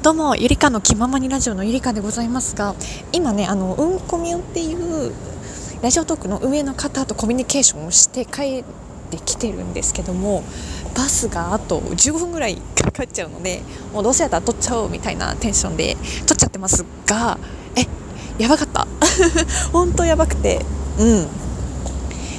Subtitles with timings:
[0.00, 2.76] どうもゆりかの気ままにラジオのゆりかでございますが
[3.12, 5.12] 今ねあのうんこみおっていう
[5.82, 8.64] ラジオトークの運営の方とコミュニケーションをして帰っ
[9.10, 10.44] てきてるんですけども
[10.94, 13.60] バスがあと15分ぐらいかかっちゃうので
[13.92, 15.96] もうどうせやったら撮っちゃおうみたいなテンションで
[16.28, 17.36] 撮っちゃってますが
[17.74, 17.84] え
[18.40, 18.86] やばかった。
[19.72, 20.64] 本当やばくて
[21.00, 21.26] うん。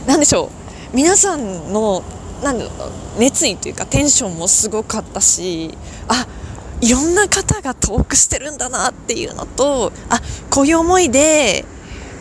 [0.07, 0.45] 何でしょ
[0.93, 0.95] う。
[0.95, 2.03] 皆さんの
[2.41, 2.61] なん
[3.17, 6.25] 熱意というかテンションもすごかったしあ
[6.81, 11.65] いろんな方がトークしてるんだなっていうのとあこういう思いで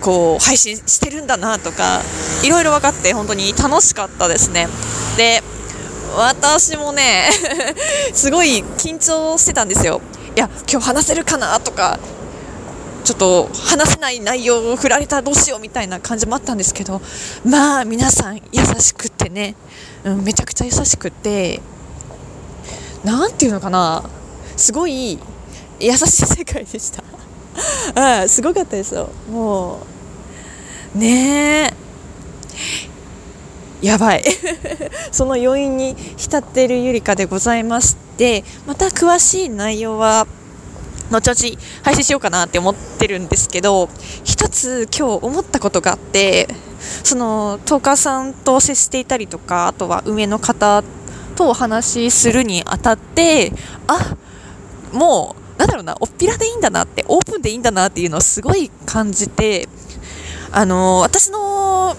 [0.00, 2.02] こう配信してるんだなとか
[2.44, 4.68] いろいろ分かって本当に楽しかったですね。
[5.16, 5.42] で
[6.16, 7.30] 私もね
[8.14, 10.00] すごい緊張してたんですよ。
[10.36, 11.98] いや今日話せるかなとか
[13.04, 17.00] ちょっと話せない内容を振られたらどうしようみたいな感じもあったんですけど
[17.44, 19.56] まあ皆さん優しくってね、
[20.04, 21.60] うん、めちゃくちゃ優しくって
[23.04, 24.02] 何て言うのかな。
[24.58, 25.18] すごい
[25.80, 27.02] 優しい世界でした。
[27.94, 29.08] あ あすごかったですよ。
[29.30, 29.80] も
[30.94, 30.98] う。
[30.98, 31.72] ね
[33.82, 33.86] え。
[33.86, 34.24] やばい。
[35.12, 40.26] その余韻に浸っているゆりかでございましてまた詳しい内容は
[41.10, 43.88] 後々配信しようかなって思ってるんですけど
[44.24, 46.48] 一つ今日思ったことがあって
[47.04, 50.82] そのトーカーさんと接していたりとかあとは運営の方
[51.36, 53.52] とお話しするにあたって
[53.86, 54.16] あ
[54.92, 59.68] もうなんだろうなおっぴらでいいんだなってオープンでいいんだなっていうのをすごい感じて
[60.52, 61.96] あの私の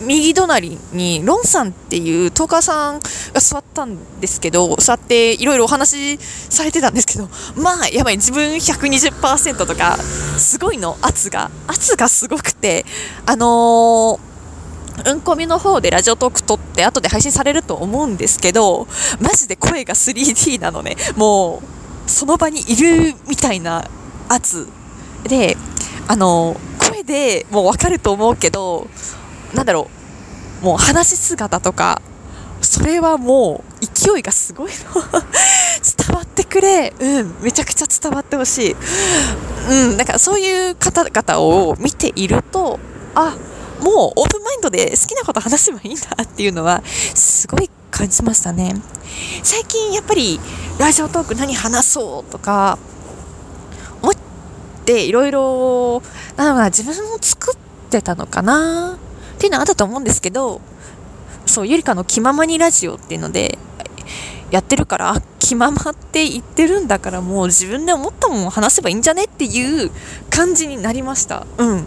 [0.00, 12.84] 右隣にロンさんっていうトーカーさんが座ったんですけど座っていろいろお話しされてたんですけどまあやばい自分120%とかすごいの圧が圧がすごくて
[13.26, 14.34] あのー
[15.10, 18.86] うんこみの方でラジオトーク撮って後で配信されると思うんですけど
[19.20, 20.96] マジで声が 3D なのね。
[21.16, 23.88] もうその場にいるみたいな
[24.28, 24.68] 圧
[25.24, 25.56] で
[26.08, 28.88] あの声でもう分かると思うけど
[29.54, 29.88] なんだろ
[30.62, 32.02] う、もう話し姿とか、
[32.60, 35.02] それはもう勢いがすごいの
[36.06, 36.92] 伝わってくれ。
[36.98, 38.76] うん、めちゃくちゃ伝わってほしい。
[39.70, 42.80] うん、だかそういう方々を見ていると、
[43.14, 43.36] あ、
[43.80, 46.82] もうオープンマインドで好きなこと話せばいいんだっていうのは、
[47.14, 48.74] すごい感じましたね。
[49.44, 50.40] 最近やっぱり、
[50.80, 52.76] ラジオトーク何話そうとか、
[54.02, 54.14] 思っ
[54.84, 56.02] ていろいろ、
[56.36, 57.56] なんだろうな、自分も作っ
[57.90, 58.98] てたのかな
[59.36, 60.60] っていうのはあったと思うんですけど、
[61.46, 63.58] そう、ゆりかの気ままにラジオっていうので、
[64.50, 69.90] やってるから、気ままって言ってるんだからもう自分で思ったもん話せばいいんじゃねっていう
[70.30, 71.46] 感じになりました。
[71.58, 71.84] うん。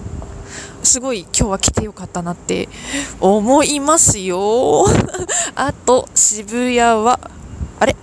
[0.88, 2.70] すごい今日は来てよかったなって
[3.20, 4.86] 思いますよ。
[5.54, 7.20] あと、渋谷は、
[7.80, 7.94] あれ？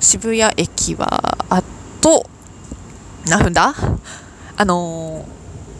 [0.00, 1.62] 渋谷駅は、あ
[2.02, 2.28] と、
[3.26, 3.74] 何分だ？
[4.54, 5.24] あの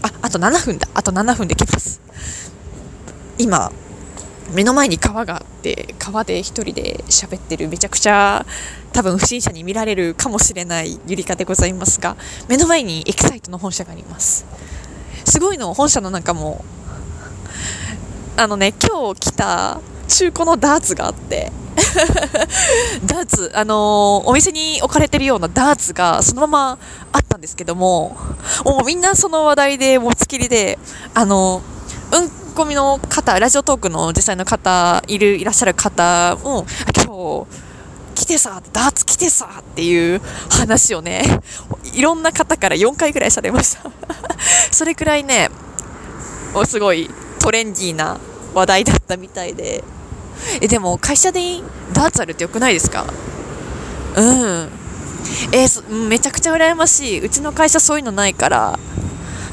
[0.03, 0.89] ー、あ、あと7分だ。
[0.95, 2.01] あと7分で来ます。
[3.37, 3.71] 今
[4.55, 8.45] 目の前に川があって川で1人で喋ってるめちゃくちゃ
[8.93, 12.17] 多分不審者に見られるかもしれないゆりかでございますが
[12.49, 14.45] 目の前にエキサイトの本社があります
[15.31, 16.65] すごいの本社の中も。
[18.37, 21.53] あのね今日来た中古のダーツがあって。
[23.07, 26.79] ダーツ、あのー、お店に置かれてるようなダーツがそのまま
[27.13, 28.17] あったんですけども、
[28.65, 30.79] もうみんなその話題で持ちきりで、
[31.15, 36.67] あのー、うんコミの方、ラジオトークの実際の方、いる、いらっしゃる方も、
[36.97, 37.47] 今日、
[38.17, 40.21] 来てさ、ダーツ来てさっていう
[40.51, 41.41] 話をね、
[41.95, 44.00] いろんな方から4回ぐらいされました。
[44.81, 45.51] それくらいね、
[46.65, 48.19] すごいトレンディーな
[48.55, 49.85] 話題だったみたいで。
[50.63, 51.61] え、でも会社で
[51.93, 53.05] ダーツあるってよくないですか？
[54.17, 54.71] うん。
[55.53, 57.21] えー、めちゃくちゃ羨ましい。
[57.21, 58.79] うちの会社そういうのないから、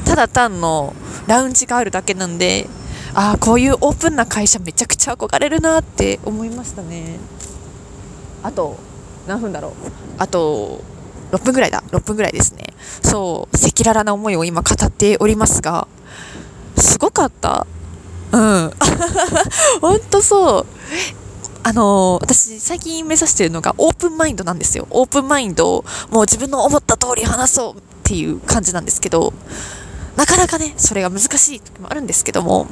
[0.06, 0.94] ただ単の
[1.26, 2.66] ラウンジがあるだけなんで、
[3.12, 7.18] ああこういうオープンな会社めちゃくちゃ憧れるなって思いましたね
[8.42, 8.78] あと
[9.26, 9.72] 何分だろう？
[10.16, 10.80] あと
[11.32, 11.82] 6分ぐらいだ。
[11.90, 12.64] 6分ぐらいですね。
[13.02, 15.86] そう赤裸々な思いを今語っておりますが
[16.76, 17.66] すごかった？
[18.32, 18.72] うん。
[19.80, 20.66] 本当そう。
[21.64, 24.86] あのー、私最近目指してるのがオープンマインドなんですよ。
[24.90, 29.34] オープンマインドをもう自分の思った通り話そうっていう感じなんですけど
[30.16, 32.66] なかなかね、それが難しい時もあるんですけども、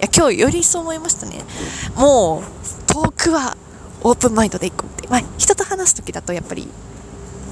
[0.00, 1.44] いや、今日よりそう思いましたね。
[1.94, 3.56] もう、遠くは
[4.02, 5.06] オープンマインドでいこうって。
[5.06, 6.66] まあ、人と話す時だとやっぱり、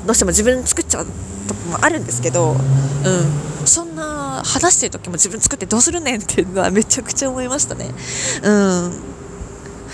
[0.07, 1.07] どうしても自分作っちゃう
[1.49, 3.67] 時もあるんですけど、うん。
[3.67, 7.91] そんな、話してる時も自分作ってどうするねんっていうのはめちゃくちゃ思いましたね。
[8.43, 9.03] うん。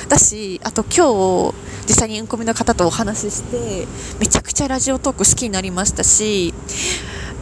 [0.08, 1.54] だし、あと今日、
[1.88, 3.86] 実際にうんこみの方とお話しして、
[4.18, 6.52] めちゃくちゃラジオトーク好きになりましたし、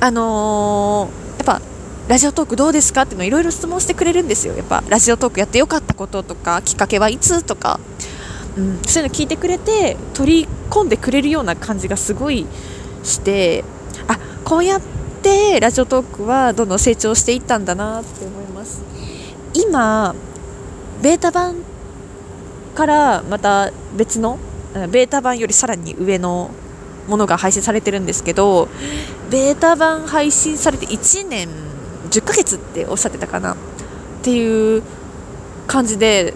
[0.00, 1.62] あのー、やっぱ
[2.08, 4.56] ラジオトークどうですかっていうのをいろいろ質問してくれるんですよ。
[4.56, 7.80] やっぱラジオトークやってよかったこととか、きっかけはいつとか、
[8.56, 12.46] うん、そういうの聞いてくれて、取り込んでくれるような感じがすごい
[13.02, 13.64] して、
[14.08, 14.80] あこうやっ
[15.22, 18.82] てラジオトークはどんどん成長していったんだなって思います。
[19.54, 20.14] 今、
[21.02, 21.56] ベータ版
[22.74, 24.38] からまた別の
[24.90, 26.50] ベータ版よりさらに上の
[27.08, 28.68] ものが配信されてるんですけど
[29.30, 31.48] ベータ版配信されて1年
[32.10, 33.56] 10ヶ月っておっしゃってたかなっ
[34.22, 34.82] ていう
[35.66, 36.34] 感じで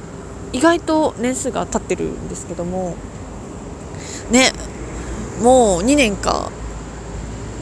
[0.55, 2.95] 意外と年数が経ってるんですけども
[4.31, 4.53] ね
[5.43, 6.51] もう2年か。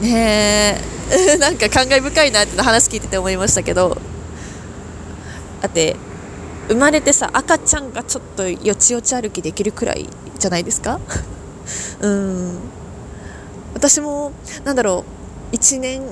[0.03, 0.79] ね
[1.11, 1.37] え。
[1.39, 3.97] なんか感慨深いなって話聞いてて思いましたけど。
[5.63, 5.97] だって
[6.69, 10.09] 生まれてさ赤ちゃんがちょっとよちよち歩きできるくらい
[10.39, 11.01] じゃないですか？
[12.03, 12.59] うん。
[13.75, 14.33] 私も
[14.65, 15.05] なんだろ
[15.53, 16.03] う1年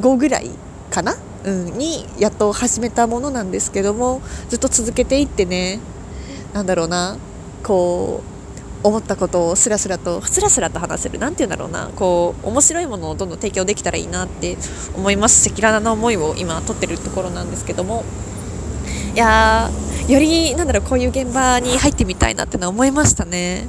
[0.00, 0.50] 後ぐらい
[0.90, 4.20] かな、うん、にやっと始めたものなんですけども
[4.50, 5.80] ずっと続けていってね。
[6.54, 7.18] なんだろうな
[7.62, 8.22] こ
[8.82, 14.56] う思ったことをスラスラとスラスラと話せる何て言うんだろうなこう面白いものをどんどん提供できたらいいなって
[14.94, 18.04] 思います赤裸々な思いを今撮ってるところなんですけども
[19.14, 19.70] いや
[20.08, 23.66] よりなんだろうこういう現場に入ってみたいなってのは思いましたね。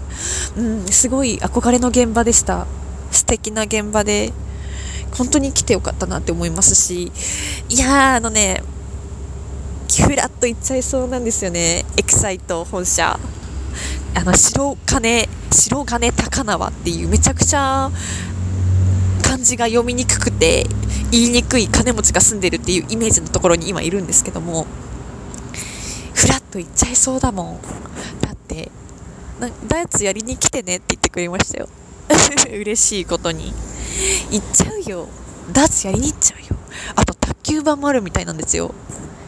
[0.58, 2.68] うんすごい憧れの現場でした。
[3.12, 4.34] 素敵な現場で
[5.18, 7.12] 本当に来てよかったなって思いますし
[7.70, 8.62] いやあのね
[9.90, 11.86] ふらっと行っちゃいそうなんですよね。
[11.98, 13.20] エキサイト本社。
[14.14, 17.92] あの白金白金高輪っていうめちゃくちゃ
[19.22, 20.66] 漢字が読みにくくて
[21.12, 24.66] 言いにくい金持ちが住んでるっていうイメージのところに今いるんですけども。
[26.14, 27.62] ふらっと行っちゃいそうだもん。
[28.22, 28.72] だって
[29.40, 31.70] なダイツやりに来てねって言ってくれましたよ。
[32.50, 33.54] 嬉しいことに。
[34.32, 35.08] 行っちゃうよ。
[35.52, 36.60] ダーツやりに行っちゃうよ。
[36.96, 38.74] あと卓球盤もあるみたいなんですよ。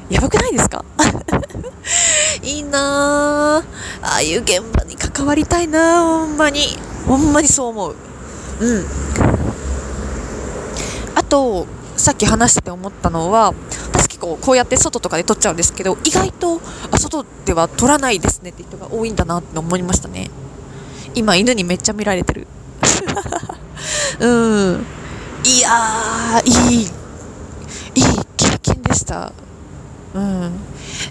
[0.10, 0.84] やばくないですか？
[2.44, 3.64] いいなあ
[4.18, 6.78] あいう現場に関わりたいなほんまに。
[7.06, 7.96] ほんまにそう思う。
[8.60, 8.86] うん。
[11.16, 13.54] あとさっき話してて思ったのは
[13.92, 16.62] 私結構こうやって外とかで撮っちゃうんですけど意外と
[16.92, 20.30] あ外では撮らないですねって人が多いんだなって思いましたね。
[21.16, 22.48] 今犬にめっちゃ見られてる。
[24.20, 24.86] うん。
[25.44, 26.82] いやいい。
[26.84, 28.04] いい
[28.38, 29.32] 経験でした。
[30.14, 30.52] うん。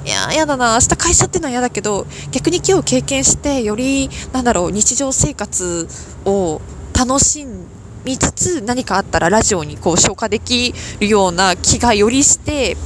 [0.05, 0.75] いややだな。
[0.75, 5.89] 明日会社っていうのは嫌だけど逆に今日経験してよりなんだろう日常生活
[6.25, 6.61] を
[6.99, 7.47] 楽し
[8.05, 12.77] みつつ何かあったらラジオにこう消化できるような気がよりして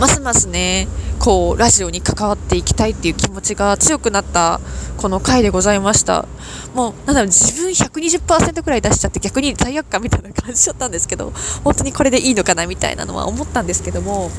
[0.00, 4.60] ますますねこうラジオに関わっていきたいっていう気持ちが強くなった
[4.96, 6.26] この回でございました。
[6.74, 11.32] もうなんだろう自分120%くらい出しちゃって逆に罪悪感みたいな感じだったんですけど
[11.64, 14.30] 本当にこれでいいのかなみたいなのは思ったんですけども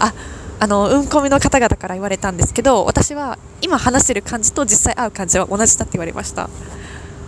[0.00, 0.12] あ
[0.58, 6.50] あのうんこみの方々から言われたんですけど私は今話してる感じと実際会う感じは同じだって言われました。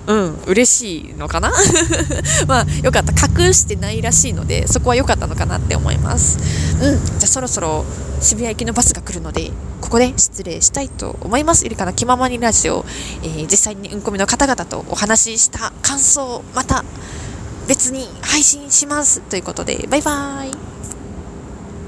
[0.04, 1.52] うん嬉しいのかな？
[2.48, 3.12] まあよかった。
[3.44, 6.38] 隠してないらしいのでそこは良かったのかなって思います。
[6.82, 7.84] うんじゃあそろそろ
[8.20, 11.64] 渋谷行きのバスが来るのでここで失礼したいと思います。
[11.64, 12.84] ゆりかの気ままにラジオ、
[13.22, 16.84] えー、実際にうんこみの方々とお話しした感想また
[17.68, 19.20] 別に配信します。
[19.20, 20.71] ということでバイバーイ。